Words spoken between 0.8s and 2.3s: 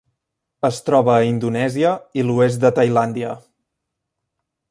troba a Indonèsia i